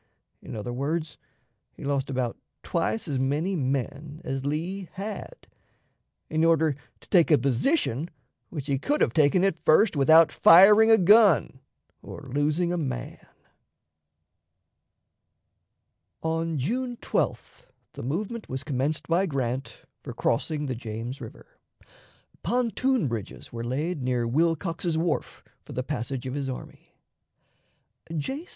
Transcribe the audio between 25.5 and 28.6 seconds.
for the passage of his army. J.